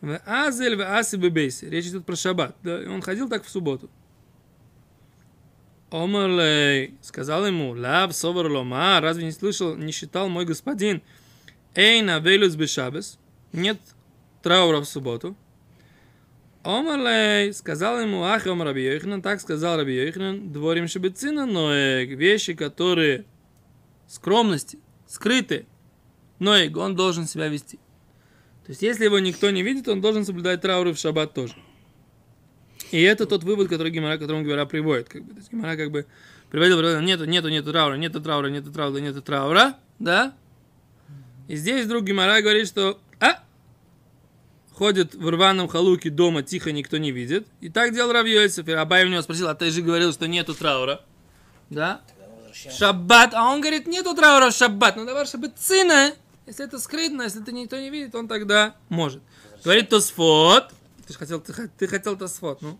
В 0.00 0.20
азель 0.26 0.76
в 0.76 0.80
аси 0.80 1.16
бебейси. 1.16 1.66
Речь 1.66 1.86
идет 1.86 2.04
про 2.04 2.16
шаббат. 2.16 2.56
Да? 2.62 2.80
Он 2.88 3.02
ходил 3.02 3.28
так 3.28 3.44
в 3.44 3.48
субботу. 3.48 3.88
Омерлей 5.92 6.94
сказал 7.02 7.46
ему, 7.46 7.74
лав 7.76 8.14
совар 8.14 8.46
лома, 8.46 8.98
разве 9.00 9.24
не 9.24 9.32
слышал, 9.32 9.76
не 9.76 9.92
считал 9.92 10.28
мой 10.30 10.46
господин, 10.46 11.02
эй 11.74 12.00
на 12.00 12.18
велюс 12.18 12.56
бешабес, 12.56 13.18
нет 13.52 13.78
траура 14.42 14.80
в 14.80 14.84
субботу. 14.84 15.36
Омерлей 16.64 17.52
сказал 17.52 18.00
ему, 18.00 18.22
ах, 18.22 18.46
ом 18.46 18.62
Раби 18.62 18.84
Йоханан, 18.84 19.20
так 19.20 19.40
сказал 19.40 19.76
Раби 19.78 19.94
Йоханан, 19.94 20.52
дворим 20.52 20.86
шебецина, 20.86 21.44
но 21.44 21.72
вещи, 21.72 22.54
которые 22.54 23.24
скромности, 24.06 24.78
скрыты, 25.06 25.66
но 26.38 26.54
он 26.76 26.94
должен 26.94 27.26
себя 27.26 27.48
вести. 27.48 27.78
То 28.64 28.70
есть, 28.70 28.82
если 28.82 29.04
его 29.04 29.18
никто 29.18 29.50
не 29.50 29.62
видит, 29.62 29.88
он 29.88 30.00
должен 30.00 30.24
соблюдать 30.24 30.60
трауры 30.60 30.92
в 30.92 30.98
шаббат 30.98 31.34
тоже. 31.34 31.54
И 32.92 33.00
это 33.00 33.26
тот 33.26 33.42
вывод, 33.42 33.68
который 33.68 33.90
Гимара, 33.90 34.18
которому 34.18 34.44
Гимара 34.44 34.66
приводит. 34.66 35.08
Как 35.08 35.24
бы. 35.24 35.32
То 35.32 35.38
есть, 35.38 35.50
Гимара 35.50 35.76
как 35.76 35.90
бы 35.90 36.06
приводил, 36.50 36.78
приводил, 36.78 37.00
нету, 37.00 37.24
нету, 37.24 37.48
нету 37.48 37.72
траура, 37.72 37.94
нету 37.94 38.20
траура, 38.20 38.46
нету 38.48 38.70
траура, 38.70 38.98
нету 38.98 39.22
траура, 39.22 39.76
да? 39.98 40.34
И 41.48 41.56
здесь 41.56 41.86
вдруг 41.86 42.04
Гимара 42.04 42.40
говорит, 42.40 42.68
что 42.68 43.00
ходит 44.82 45.14
в 45.14 45.28
рваном 45.30 45.68
халуке 45.68 46.10
дома, 46.10 46.42
тихо, 46.42 46.72
никто 46.72 46.96
не 46.96 47.12
видит. 47.12 47.46
И 47.60 47.68
так 47.68 47.94
делал 47.94 48.10
Рав 48.12 48.26
Йосиф. 48.26 48.66
И 48.66 48.72
Абай 48.72 49.04
у 49.04 49.08
него 49.08 49.22
спросил, 49.22 49.46
а 49.46 49.54
ты 49.54 49.70
же 49.70 49.80
говорил, 49.80 50.12
что 50.12 50.26
нету 50.26 50.56
траура. 50.56 51.04
Да? 51.70 52.00
Шаббат, 52.52 53.32
а 53.32 53.52
он 53.52 53.60
говорит, 53.60 53.86
нету 53.86 54.12
траура 54.16 54.50
в 54.50 54.54
шаббат. 54.56 54.96
Ну 54.96 55.06
давай, 55.06 55.24
чтобы 55.24 55.52
цина. 55.56 56.12
Если 56.48 56.64
это 56.64 56.80
скрытно, 56.80 57.22
если 57.22 57.42
это 57.42 57.52
никто 57.52 57.78
не 57.78 57.90
видит, 57.90 58.12
он 58.16 58.26
тогда 58.26 58.74
может. 58.88 59.22
Говорит 59.62 59.88
Тосфот. 59.88 60.72
Ты 61.06 61.12
же 61.12 61.18
хотел, 61.20 61.40
ты, 61.40 61.68
ты 61.78 61.86
хотел 61.86 62.16
Тосфот, 62.16 62.60
ну. 62.60 62.76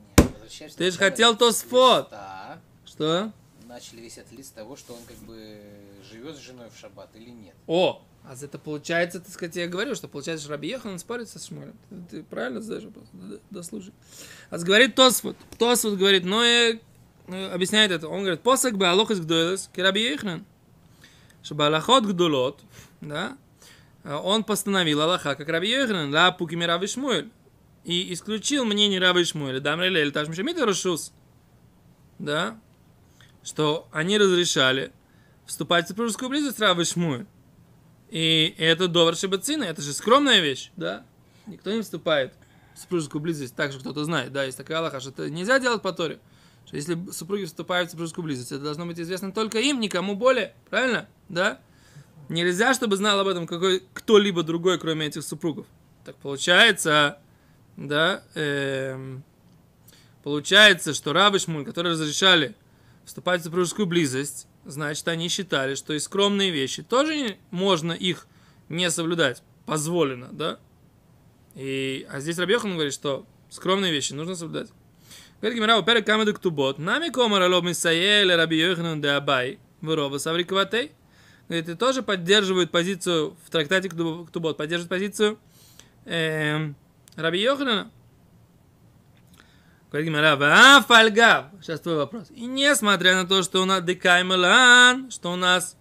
Ты 0.76 0.90
же 0.90 0.98
хотел 0.98 1.34
с 1.34 1.38
Тосфот. 1.38 2.10
листа. 2.10 2.58
Что? 2.84 3.32
Начали 3.68 4.00
весь 4.00 4.18
этот 4.18 4.32
лист 4.32 4.52
того, 4.56 4.74
что 4.74 4.94
он 4.94 5.00
как 5.06 5.18
бы 5.18 5.56
живет 6.10 6.34
с 6.34 6.40
женой 6.40 6.66
в 6.74 6.80
шаббат 6.80 7.10
или 7.14 7.30
нет. 7.30 7.54
О, 7.68 8.02
а 8.24 8.34
это 8.40 8.58
получается, 8.58 9.20
так 9.20 9.30
сказать, 9.30 9.56
я 9.56 9.66
говорю, 9.66 9.94
что 9.94 10.08
получается, 10.08 10.44
что 10.44 10.52
Раби 10.52 10.68
Ехан 10.68 10.98
спорит 10.98 11.28
со 11.28 11.38
Шмулем. 11.38 11.74
Ты, 11.90 11.96
ты 12.10 12.22
правильно 12.22 12.60
знаешь 12.60 12.84
Дослушай. 13.50 13.92
А 14.50 14.58
говорит 14.58 14.94
Тосфот. 14.94 15.36
Тосфот 15.58 15.98
говорит, 15.98 16.24
ну 16.24 16.42
и 16.42 16.78
э, 17.28 17.50
объясняет 17.52 17.90
это. 17.90 18.08
Он 18.08 18.20
говорит, 18.20 18.40
посак 18.42 18.78
бы 18.78 18.86
алохис 18.86 19.20
гдойлес, 19.20 19.68
ки 19.74 19.80
Раби 19.80 20.02
Ехнан. 20.02 20.44
Что 21.42 21.56
балахот 21.56 22.04
гдолот, 22.04 22.60
да, 23.00 23.36
а 24.04 24.18
он 24.18 24.44
постановил 24.44 25.00
Аллаха, 25.00 25.34
как 25.34 25.48
Раби 25.48 25.70
Йоханан, 25.70 26.12
ла 26.12 26.32
пукими 26.32 26.64
Раби 26.64 26.86
Шмуэль. 26.86 27.30
И 27.84 28.12
исключил 28.12 28.64
мнение 28.64 29.00
Раби 29.00 29.24
Шмуэля. 29.24 29.60
Дам 29.60 29.80
релель, 29.80 30.12
таш 30.12 30.28
мишамит 30.28 30.58
рашус. 30.58 31.12
Да. 32.18 32.58
Что 33.42 33.88
они 33.92 34.18
разрешали 34.18 34.92
вступать 35.46 35.86
в 35.86 35.88
супружескую 35.88 36.30
близость 36.30 36.60
Раби 36.60 36.84
Шмуэль. 36.84 37.26
И 38.12 38.54
это 38.58 38.88
довар 38.88 39.16
шибацина, 39.16 39.64
это 39.64 39.80
же 39.80 39.94
скромная 39.94 40.40
вещь, 40.40 40.70
да? 40.76 41.02
Никто 41.46 41.72
не 41.72 41.80
вступает 41.80 42.34
в 42.74 42.78
супружескую 42.78 43.22
близость 43.22 43.56
так, 43.56 43.72
что 43.72 43.80
кто-то 43.80 44.04
знает, 44.04 44.34
да, 44.34 44.44
есть 44.44 44.58
такая 44.58 44.80
Аллаха, 44.80 45.00
что 45.00 45.08
это 45.08 45.30
нельзя 45.30 45.58
делать 45.58 45.80
по 45.80 45.94
Торе. 45.94 46.18
Что 46.66 46.76
если 46.76 47.10
супруги 47.10 47.46
вступают 47.46 47.88
в 47.88 47.92
супружескую 47.92 48.26
близость, 48.26 48.52
это 48.52 48.64
должно 48.64 48.84
быть 48.84 49.00
известно 49.00 49.32
только 49.32 49.60
им, 49.60 49.80
никому 49.80 50.14
более, 50.14 50.52
правильно? 50.68 51.08
Да? 51.30 51.58
Нельзя, 52.28 52.74
чтобы 52.74 52.98
знал 52.98 53.18
об 53.18 53.28
этом 53.28 53.46
какой, 53.46 53.82
кто-либо 53.94 54.42
другой, 54.42 54.78
кроме 54.78 55.06
этих 55.06 55.22
супругов. 55.22 55.64
Так 56.04 56.14
получается, 56.16 57.18
да, 57.78 58.24
эм, 58.34 59.22
получается, 60.22 60.92
что 60.92 61.14
Рабы 61.14 61.38
Шмуль, 61.38 61.64
которые 61.64 61.94
разрешали 61.94 62.54
вступать 63.06 63.40
в 63.40 63.44
супружескую 63.44 63.86
близость, 63.86 64.48
значит, 64.64 65.06
они 65.08 65.28
считали, 65.28 65.74
что 65.74 65.92
и 65.92 65.98
скромные 65.98 66.50
вещи 66.50 66.82
тоже 66.82 67.36
можно 67.50 67.92
их 67.92 68.26
не 68.68 68.90
соблюдать. 68.90 69.42
Позволено, 69.66 70.28
да? 70.32 70.58
И, 71.54 72.06
а 72.10 72.20
здесь 72.20 72.38
Рабьехан 72.38 72.74
говорит, 72.74 72.94
что 72.94 73.26
скромные 73.50 73.92
вещи 73.92 74.12
нужно 74.12 74.34
соблюдать. 74.34 74.70
Говорит 75.40 75.58
Гимара, 75.58 75.76
у 75.76 75.82
перек 75.82 76.06
камеду 76.06 76.34
ктубот, 76.34 76.78
нами 76.78 77.08
комар 77.10 77.42
алоб 77.42 77.64
мисаеле 77.64 78.36
раби 78.36 78.56
Йоханан 78.58 79.00
де 79.00 79.08
Абай, 79.08 79.58
вырова 79.80 80.18
саврикватей. 80.18 80.92
Говорит, 81.48 81.68
и 81.68 81.74
тоже 81.74 82.02
поддерживают 82.02 82.70
позицию 82.70 83.36
в 83.44 83.50
трактате 83.50 83.88
Ктуб- 83.88 84.26
Ктубот, 84.28 84.56
поддерживают 84.56 84.88
позицию 84.88 85.38
эм, 86.04 86.76
Раби 87.16 87.40
Йоханана. 87.40 87.90
Говорит 89.92 90.08
Гимара, 90.08 90.36
«Вааф 90.36 90.90
альгав». 90.90 91.44
Сейчас 91.60 91.80
твой 91.80 91.96
вопрос. 91.96 92.30
И 92.30 92.46
несмотря 92.46 93.14
на 93.14 93.28
то, 93.28 93.42
что 93.42 93.60
у 93.60 93.66
нас 93.66 93.82
декаймелан, 93.84 95.10
что 95.10 95.30
у 95.30 95.36
нас 95.36 95.76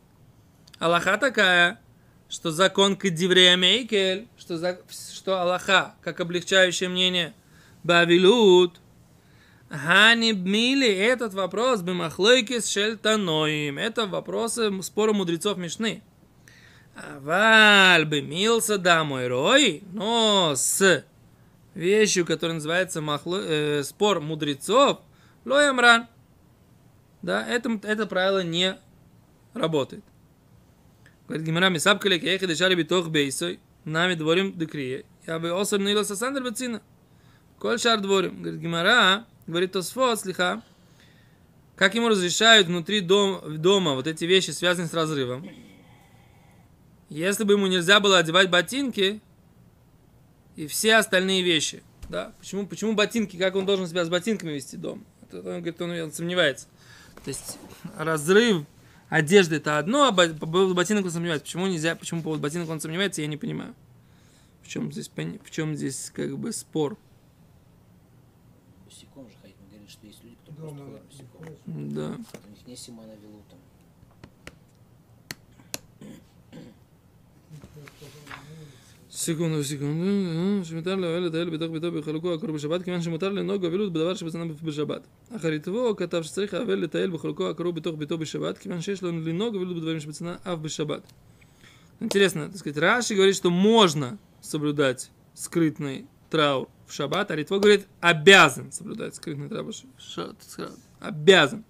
Аллаха 0.80 1.18
такая, 1.18 1.80
что 2.28 2.52
закон 2.52 2.98
кадиврея 2.98 3.56
мейкель, 3.56 4.28
что, 4.38 4.58
за, 4.58 4.82
что 5.16 5.42
Аллаха, 5.42 5.96
как 6.02 6.20
облегчающее 6.20 6.90
мнение, 6.90 7.34
бавилут, 7.84 8.82
Хани 9.70 10.34
бмили, 10.34 10.94
этот 10.94 11.34
вопрос 11.34 11.80
бимахлойки 11.82 12.60
с 12.60 12.68
шельтаноим. 12.68 13.78
Это 13.78 14.08
вопросы 14.08 14.74
спора 14.84 15.14
мудрецов 15.14 15.58
Мишны. 15.58 16.04
Аваль 16.98 18.04
бимился 18.04 18.78
да 18.78 19.06
мой 19.06 19.28
рой, 19.28 19.84
но 19.94 20.52
с 20.58 21.06
вещью, 21.74 22.26
которая 22.26 22.56
называется 22.56 23.02
махло, 23.02 23.38
э, 23.42 23.84
спор 23.84 24.22
мудрецов, 24.22 25.00
лоямран. 25.46 26.08
Да, 27.22 27.46
это, 27.48 27.80
это 27.84 28.06
правило 28.08 28.44
не 28.44 28.78
работает. 29.54 30.04
Говорит 31.28 31.46
Гимара, 31.46 31.70
мисапкали 31.70 32.20
кеехи 32.20 32.48
дешали 32.48 32.76
битох 32.76 33.10
бейсой, 33.10 33.60
нами 33.86 34.16
дворим 34.16 34.58
декрие. 34.58 35.06
Я 35.26 35.40
бы 35.40 35.52
осор 35.52 35.80
нила 35.80 36.04
сасандр 36.04 36.44
бацина. 36.44 36.82
Коль 37.60 37.80
шар 37.80 38.02
дворим. 38.02 38.42
Говорит 38.42 38.60
Гимара, 38.60 39.26
говорит 39.46 39.72
Тосфот, 39.72 40.20
слиха, 40.20 40.64
как 41.76 41.96
ему 41.96 42.10
разрешают 42.10 42.68
внутри 42.68 43.02
дом, 43.02 43.62
дома 43.62 43.94
вот 43.94 44.08
эти 44.08 44.26
вещи, 44.26 44.50
связанные 44.50 44.90
с 44.90 44.94
разрывом. 44.94 45.48
Если 47.10 47.44
бы 47.44 47.54
ему 47.54 47.68
нельзя 47.68 48.00
было 48.00 48.18
одевать 48.18 48.50
ботинки 48.50 49.22
и 50.56 50.68
все 50.68 50.96
остальные 50.96 51.44
вещи, 51.44 51.84
да, 52.10 52.34
почему, 52.40 52.68
почему 52.68 52.94
ботинки, 52.94 53.38
как 53.38 53.56
он 53.56 53.66
должен 53.66 53.88
себя 53.88 54.04
с 54.04 54.10
ботинками 54.10 54.52
вести 54.52 54.78
дом? 54.78 55.06
Это, 55.24 55.38
он 55.38 55.44
говорит, 55.62 55.82
он, 55.82 55.92
он 55.92 56.12
сомневается. 56.12 56.68
То 57.24 57.30
есть 57.30 57.58
разрыв 57.98 58.66
одежды 59.10 59.58
это 59.58 59.78
одно, 59.78 60.08
а 60.08 60.12
по 60.12 60.28
поводу 60.28 60.74
ботинок 60.74 61.06
он 61.06 61.12
сомневается. 61.12 61.46
Почему 61.46 61.68
нельзя, 61.68 61.96
почему 61.96 62.22
по 62.22 62.26
поводу 62.26 62.44
ботинок 62.44 62.70
он 62.70 62.82
сомневается, 62.82 63.22
я 63.22 63.28
не 63.28 63.38
понимаю. 63.38 63.76
В 64.62 64.68
чем 64.68 64.92
здесь, 64.92 65.10
в 65.10 65.52
чем 65.52 65.76
здесь 65.76 66.12
как 66.14 66.38
бы 66.38 66.52
спор? 66.52 66.98
Босиком 68.86 69.30
же 69.30 69.36
ходить. 69.42 69.56
Мы 69.62 69.68
говорили, 69.68 69.90
что 69.90 70.08
есть 70.08 70.24
люди, 70.24 70.38
кто 70.44 70.52
Дома 70.52 70.86
просто 70.86 71.26
ходит 71.38 71.60
босиком. 71.66 71.90
Да. 71.94 72.08
У 72.46 72.50
них 72.50 72.68
не 72.68 72.76
симана 72.76 73.14
велута. 73.22 73.56
секунду, 79.11 79.63
секунду. 79.65 80.65
שמותר 80.65 80.95
לאוהל 80.97 81.23
לטייל 81.27 81.51
בתוך 81.51 81.71
ביתו 81.73 81.93
בחלקו 81.93 82.35
הקרוב 82.35 82.57
בשבת, 82.57 82.83
כיוון 82.83 83.03
שמותר 83.03 83.29
לנהוג 83.33 83.65
אבלות 83.65 83.93
בדבר 83.93 84.15
שבצנע 84.15 84.45
בשבת. 84.65 85.07
אחריתו 85.37 85.95
כתב 85.97 86.23
שצריך 86.23 86.55
האבל 86.55 86.75
לטייל 86.75 87.11
בחלקו 87.11 87.51
הקרוב 87.51 87.77
בתוך 87.77 87.95
ביתו 87.99 88.19
בשבת, 88.19 88.59
כיוון 88.59 88.81
שיש 88.81 89.03
לו 89.03 89.13
לנהוג 89.13 89.57
אבלות 89.57 89.77
בדברים 89.77 90.01
שבצנע 90.01 90.35
אף 90.43 90.59
בשבת. 90.63 91.13
Интересно, 92.01 92.49
так 92.49 92.59
сказать, 92.59 92.77
Раши 92.77 93.15
говорит, 93.15 93.35
что 93.37 93.49
можно 93.51 94.19
соблюдать 94.43 95.11
скрытный 95.35 96.07
траур 96.29 96.69
в 96.87 96.93
шаббат, 96.93 97.31
а 97.31 97.37
Ритво 97.37 97.59
говорит, 97.59 97.87
обязан 98.01 98.71
соблюдать 98.71 99.15
скрытный 99.15 99.49
траур 99.49 99.73
в 99.73 99.75
ша- 99.99 100.35
ша- 100.57 100.71
Обязан. 101.01 101.65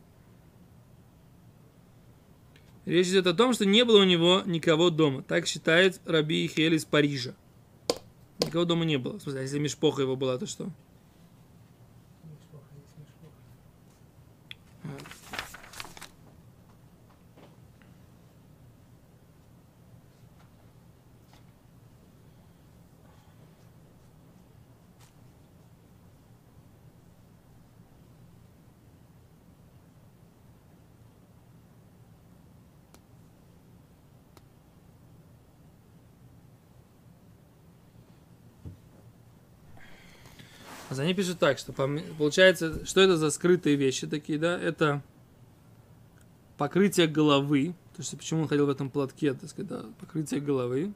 Речь 2.92 3.08
идет 3.08 3.26
о 3.26 3.34
том, 3.34 3.54
что 3.54 3.66
не 3.66 3.86
было 3.86 4.02
у 4.02 4.04
него 4.04 4.44
никого 4.46 4.90
дома. 4.90 5.24
Так 5.24 5.48
считает 5.48 6.02
Раби 6.04 6.46
Ихель 6.46 6.74
из 6.74 6.84
Парижа. 6.84 7.34
Никого 8.40 8.66
дома 8.66 8.84
не 8.84 8.98
было. 8.98 9.18
В 9.18 9.22
смысле, 9.22 9.44
если 9.44 9.60
Мишпоха 9.60 10.02
его 10.02 10.18
была, 10.18 10.38
то 10.38 10.46
что? 10.46 10.66
Мишпоха, 12.26 12.66
есть 12.76 12.98
мишпоха. 12.98 13.32
А 14.84 15.22
они 41.00 41.14
пишут 41.14 41.40
так, 41.40 41.58
что 41.58 41.74
получается, 41.74 42.86
что 42.86 43.02
это 43.02 43.18
за 43.18 43.32
скрытые 43.32 43.76
вещи 43.76 44.08
такие, 44.08 44.38
да? 44.38 44.60
Это 44.60 45.02
покрытие 46.58 47.08
головы. 47.08 47.74
То 47.96 48.02
есть 48.02 48.18
почему 48.18 48.42
он 48.42 48.48
ходил 48.48 48.66
в 48.66 48.70
этом 48.70 48.90
платке, 48.90 49.34
так 49.34 49.50
сказать, 49.50 49.70
да, 49.70 49.86
покрытие 50.00 50.40
головы, 50.40 50.94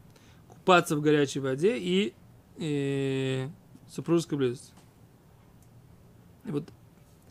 купаться 0.47 0.95
в 0.95 1.01
горячей 1.01 1.39
воде 1.39 1.77
и, 1.77 2.13
и 2.57 3.49
супружеская 3.89 4.37
близость. 4.37 4.73
И 6.45 6.51
вот 6.51 6.65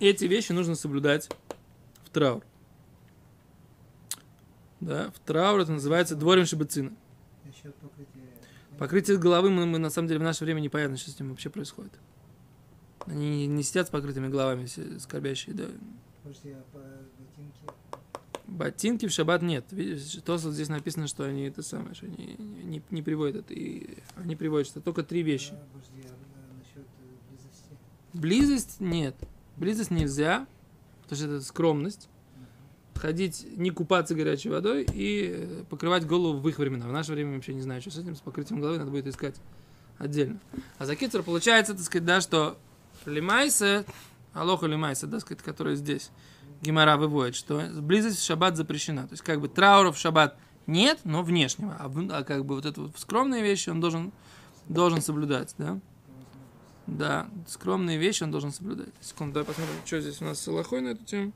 эти 0.00 0.24
вещи 0.24 0.53
нужно 0.53 0.74
соблюдать 0.74 1.29
в 2.05 2.11
траур. 2.11 2.42
Да, 4.81 5.11
в 5.12 5.18
траур 5.20 5.61
это 5.61 5.72
называется 5.72 6.14
дворим 6.16 6.44
покрытия. 6.44 6.92
Покрытие 8.79 9.16
головы 9.16 9.50
мы, 9.50 9.66
мы 9.66 9.79
на 9.79 9.90
самом 9.90 10.09
деле 10.09 10.20
в 10.20 10.24
наше 10.24 10.44
время 10.44 10.61
непонятно, 10.61 10.96
что 10.96 11.11
с 11.11 11.18
ним 11.18 11.31
вообще 11.31 11.48
происходит. 11.50 11.92
Они 13.07 13.47
не, 13.47 13.62
сидят 13.62 13.88
с 13.88 13.90
покрытыми 13.90 14.29
головами, 14.29 14.67
скорбящие, 14.99 15.55
да. 15.55 15.64
А? 16.25 17.75
Ботинки 18.47 19.07
в 19.07 19.11
шаббат 19.11 19.43
нет. 19.43 19.64
Видишь, 19.71 20.19
то, 20.25 20.38
что 20.38 20.53
здесь 20.53 20.69
написано, 20.69 21.07
что 21.07 21.25
они 21.25 21.45
это 21.45 21.62
самое, 21.62 21.95
что 21.95 22.07
они 22.07 22.37
не, 22.38 22.83
не 22.90 23.03
приводят 23.03 23.45
это. 23.45 23.55
И 23.55 23.99
они 24.17 24.37
приводят, 24.37 24.69
что 24.69 24.81
только 24.81 25.03
три 25.03 25.23
вещи. 25.23 25.53
А, 25.53 25.67
подожди, 25.73 26.09
а, 26.09 26.59
насчет 26.59 26.87
э, 27.01 27.31
близости? 27.31 27.71
Близость 28.12 28.81
нет. 28.81 29.17
Близость 29.57 29.90
нельзя, 29.90 30.47
потому 31.03 31.17
что 31.17 31.27
это 31.29 31.45
скромность. 31.45 32.09
Ходить, 32.95 33.47
не 33.57 33.71
купаться 33.71 34.14
горячей 34.14 34.51
водой 34.51 34.87
и 34.93 35.35
э, 35.37 35.64
покрывать 35.69 36.07
голову 36.07 36.38
в 36.38 36.49
их 36.49 36.59
времена. 36.59 36.87
В 36.87 36.93
наше 36.93 37.12
время 37.12 37.35
вообще 37.35 37.55
не 37.55 37.62
знаю, 37.62 37.81
что 37.81 37.90
с 37.90 37.99
этим, 37.99 38.14
с 38.14 38.21
покрытием 38.21 38.61
головы 38.61 38.79
надо 38.79 38.90
будет 38.90 39.07
искать 39.07 39.37
отдельно. 39.99 40.38
А 40.79 40.87
за 40.87 40.97
кицер 40.97 41.23
получается, 41.23 41.75
так 41.75 41.83
сказать, 41.83 42.05
да, 42.05 42.21
что 42.21 42.57
лимайса, 43.07 43.85
алоха 44.33 44.67
лимайса, 44.67 45.07
да, 45.07 45.21
сказать, 45.21 45.43
которая 45.43 45.75
здесь, 45.75 46.11
Гимара 46.61 46.97
выводит, 46.97 47.35
что 47.35 47.62
близость 47.81 48.19
в 48.19 48.25
шаббат 48.25 48.57
запрещена. 48.57 49.07
То 49.07 49.12
есть, 49.12 49.23
как 49.23 49.40
бы, 49.40 49.49
траура 49.49 49.93
в 49.93 49.99
шаббат 49.99 50.37
нет, 50.67 51.01
но 51.05 51.23
внешнего. 51.23 51.77
А, 51.79 51.90
а 52.11 52.25
как 52.25 52.45
бы 52.45 52.57
вот 52.57 52.64
это 52.64 52.81
вот 52.81 52.99
скромные 52.99 53.43
вещи 53.43 53.69
он 53.69 53.81
должен, 53.81 54.12
должен 54.69 55.03
соблюдать, 55.03 55.55
да? 55.59 55.79
Да, 56.87 57.29
скромные 57.47 57.99
вещи 57.99 58.23
он 58.23 58.31
должен 58.31 58.53
соблюдать. 58.53 58.93
Секунду, 59.01 59.35
давай 59.35 59.47
посмотрим, 59.47 59.75
что 59.85 60.01
здесь 60.01 60.21
у 60.21 60.25
нас 60.25 60.40
с 60.40 60.49
Аллахой 60.49 60.81
на 60.81 60.88
эту 60.88 61.05
тему. 61.05 61.33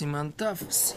esse 0.00 0.06
mano 0.06 0.32
tá 0.32 0.52
assim. 0.52 0.64
você. 0.64 0.96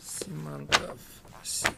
Esse 0.00 0.30
mano 0.30 0.66
tá 0.66 0.96
você. 1.44 1.77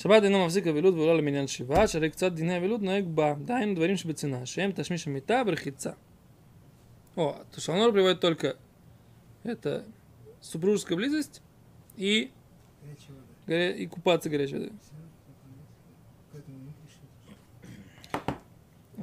שבת 0.00 0.22
אינו 0.22 0.44
מחזיק 0.44 0.66
אבלות 0.66 0.94
ולא 0.94 1.18
למניין 1.18 1.46
שבעה, 1.46 1.86
שהרי 1.88 2.10
קצת 2.10 2.32
דיני 2.32 2.56
אבלות 2.58 2.82
נוהג 2.82 3.04
בה, 3.06 3.34
דהיינו 3.44 3.74
דברים 3.74 3.96
שבצנעה, 3.96 4.46
שהם 4.46 4.70
תשמיש 4.74 5.06
המיטה 5.06 5.42
ורחיצה. 5.46 5.90
О, 7.18 7.34
Тушанор 7.50 7.92
приводит 7.92 8.20
только 8.20 8.56
это 9.42 9.86
супружеская 10.42 10.96
близость 10.98 11.40
и, 11.96 12.30
Горячая 12.82 13.16
вода. 13.16 13.22
горя- 13.46 13.72
и 13.74 13.86
купаться 13.86 14.28
горячей 14.28 14.54
водой. 14.56 14.72
Все, 14.82 14.92
поэтому 16.32 16.58
не 16.58 16.72
пишет. 16.82 17.00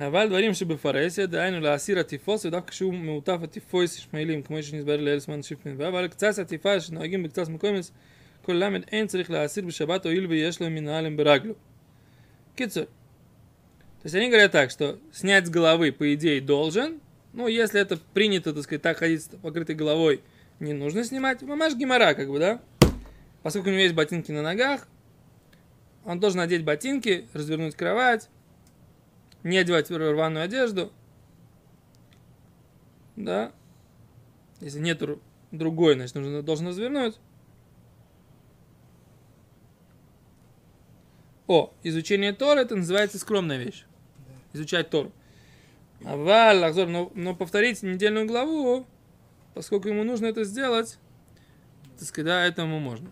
אבל 0.08 0.28
דברים 0.30 0.54
שבפרהסיה, 0.54 1.26
דהיינו 1.26 1.60
להסיר 1.60 2.00
הטיפוס, 2.00 2.46
ודווקא 2.46 2.72
כשהוא 2.72 2.94
מעוטף 2.94 3.38
הטיפוס 3.44 3.98
ישמעאלים, 3.98 4.42
כמו 4.44 4.64
שנסבר 4.64 4.98
לאלסמן 4.98 5.44
שיפין, 5.44 5.82
אבל 5.82 6.08
קצת 6.08 6.40
הטיפה 6.40 6.80
שנוהגים 6.80 7.24
בקצת 7.24 7.48
מקומס, 7.50 7.92
כל 8.48 8.54
למד 8.54 8.82
אין 8.92 9.08
צריך 9.08 9.32
להסיר 9.32 9.66
בשבת, 9.66 10.06
הואיל 10.06 10.26
ויש 10.28 10.62
לו 10.62 10.70
מנהלם 10.70 11.18
ברגלו. 11.18 11.54
קיצור. 12.56 12.86
То 12.86 14.08
есть 14.08 14.16
они 14.16 14.28
говорят 14.28 14.52
так, 14.52 14.70
что 14.70 15.00
снять 15.14 15.48
с 15.48 15.50
головы, 15.50 15.94
по 15.94 16.14
идее, 16.14 16.42
должен, 16.42 17.00
ну, 17.32 17.48
если 17.48 17.80
это 17.80 17.98
принято, 18.14 18.54
так 18.54 18.64
сказать, 18.64 18.82
так 18.82 18.98
ходить 18.98 19.24
с 19.24 19.28
покрытой 19.28 19.76
головой, 19.76 20.22
не 20.60 20.74
нужно 20.74 21.06
снимать. 21.06 21.42
Мамаш 21.42 21.76
гемора, 21.76 22.14
как 22.14 22.30
бы, 22.30 22.38
да? 22.38 22.62
Поскольку 23.44 23.70
у 23.70 23.72
него 23.72 23.82
есть 23.82 23.96
ботинки 23.96 24.32
на 24.34 24.42
ногах, 24.42 24.90
он 26.04 26.20
должен 26.20 26.40
надеть 26.40 26.66
ботинки, 26.66 27.30
развернуть 27.32 27.76
кровать, 27.76 28.28
не 29.44 29.58
одевать 29.58 29.90
рваную 29.90 30.44
одежду, 30.44 30.92
да, 33.16 33.54
если 34.60 34.80
нет 34.80 35.02
другой, 35.52 35.96
значит, 35.96 36.16
нужно, 36.16 36.42
должен 36.42 36.68
развернуть. 36.68 37.16
О, 41.49 41.73
изучение 41.83 42.35
Тора, 42.35 42.61
это 42.61 42.77
называется 42.77 43.19
скромная 43.19 43.57
вещь. 43.57 43.85
Изучать 44.53 44.91
Тору. 44.91 45.11
А 46.05 46.15
Валь, 46.15 46.63
Ахзор, 46.63 46.89
но, 46.89 47.11
но 47.15 47.35
повторить 47.35 47.83
недельную 47.83 48.27
главу, 48.27 48.87
поскольку 49.55 49.89
ему 49.89 50.05
нужно 50.05 50.27
это 50.27 50.45
сделать, 50.45 50.99
так 51.99 52.07
сказать, 52.07 52.27
да, 52.27 52.45
этому 52.45 52.79
можно. 52.79 53.11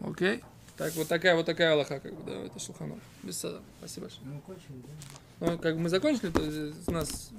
Окей? 0.00 0.42
Так, 0.76 0.94
вот 0.94 1.08
такая 1.08 1.36
вот 1.36 1.46
такая 1.46 1.72
Аллаха, 1.72 2.00
как 2.00 2.12
бы, 2.12 2.30
да, 2.30 2.38
это 2.42 2.58
Шулханов. 2.58 2.98
Без 3.22 3.38
сада. 3.38 3.62
Спасибо 3.78 4.06
большое. 4.06 4.26
Ну, 4.26 4.40
кончили, 4.40 4.82
да? 5.40 5.52
Ну, 5.52 5.58
как 5.58 5.76
мы 5.76 5.88
закончили, 5.88 6.30
то 6.30 6.42
у 6.88 6.92
нас 6.92 7.30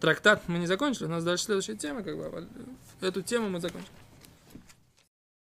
трактат 0.00 0.48
мы 0.48 0.58
не 0.58 0.66
закончили, 0.66 1.04
у 1.04 1.08
нас 1.10 1.22
дальше 1.22 1.44
следующая 1.44 1.76
тема, 1.76 2.02
как 2.02 2.16
бы, 2.16 2.48
эту 3.02 3.22
тему 3.22 3.50
мы 3.50 3.60
закончили. 3.60 3.92